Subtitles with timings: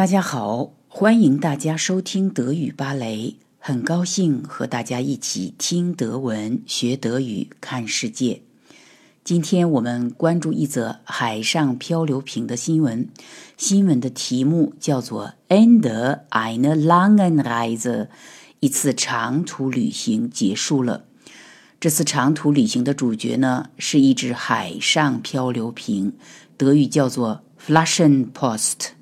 [0.00, 3.36] 大家好，欢迎大家收听德语芭蕾。
[3.58, 8.40] 很高兴和大家一起听德文、学德语、看世界。
[9.22, 13.10] 今天我们关注一则海上漂流瓶的新闻。
[13.58, 18.08] 新闻的题目叫做 “Ende einer langen Reise”，
[18.60, 21.04] 一次长途旅行结束了。
[21.78, 26.14] 这次长途旅行的主角呢，是一只海上漂流瓶，
[26.56, 28.92] 德语叫做 f l a s h e n p o s t。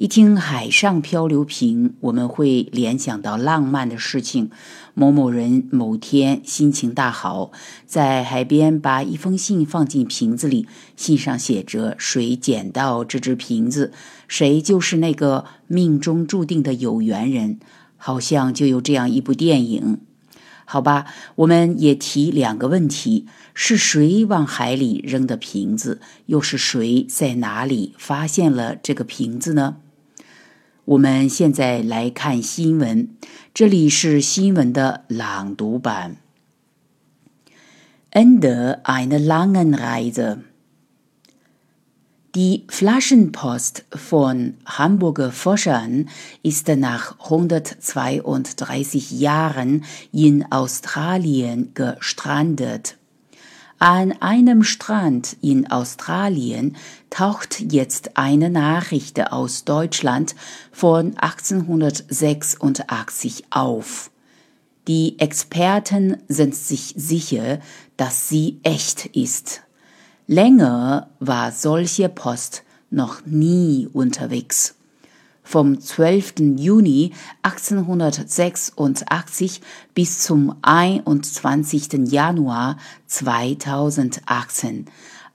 [0.00, 4.50] 一听海上漂流瓶，我们会联想到浪漫的事情。
[4.94, 7.50] 某某人某天心情大好，
[7.84, 13.92] 在海边把一封信放进瓶子里，信上写着：“谁捡到这只瓶子，
[14.26, 17.58] 谁就是那个命中注定的有缘人。”
[17.98, 19.98] 好像就有这样一部电影。
[20.64, 26.00] 好吧，我们也提两个问题：是谁往海里扔的瓶子？
[26.24, 29.76] 又是谁在哪里发现了这个瓶子呢？
[30.89, 33.09] 我们现在来看新闻，
[33.53, 36.17] 这里是新闻的朗读版。
[38.11, 40.43] Ende einer langen Reise.
[42.33, 46.07] Die Flaschenpost von Hamburger Forschern
[46.43, 52.97] ist nach 132 Jahren in Australien gestrandet.
[53.82, 56.76] An einem Strand in Australien
[57.08, 60.34] taucht jetzt eine Nachricht aus Deutschland
[60.70, 64.10] von 1886 auf.
[64.86, 67.60] Die Experten sind sich sicher,
[67.96, 69.62] dass sie echt ist.
[70.26, 74.74] Länger war solche Post noch nie unterwegs
[75.42, 76.34] vom 12.
[76.56, 79.60] Juni 1886
[79.94, 82.10] bis zum 21.
[82.10, 84.86] Januar 2018,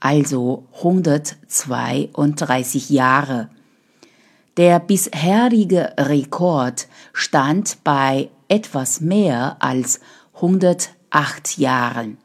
[0.00, 3.48] also 132 Jahre.
[4.56, 10.00] Der bisherige Rekord stand bei etwas mehr als
[10.34, 12.18] 108 Jahren.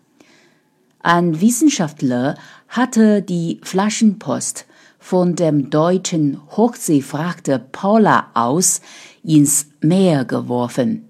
[1.01, 4.65] Ein Wissenschaftler hatte die Flaschenpost
[4.99, 8.81] von dem deutschen Hochseefrachter Paula aus
[9.23, 11.09] ins Meer geworfen.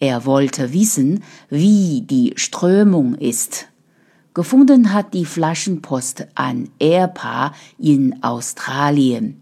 [0.00, 3.68] Er wollte wissen, wie die Strömung ist.
[4.34, 9.40] Gefunden hat die Flaschenpost ein Ehepaar in Australien.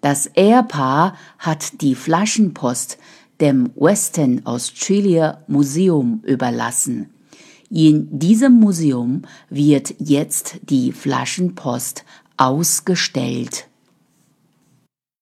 [0.00, 2.98] Das Ehepaar hat die Flaschenpost
[3.40, 7.10] dem Western Australia Museum überlassen.
[7.70, 12.04] In diesem Museum wird jetzt die Flaschenpost
[12.42, 13.68] ausgestellt.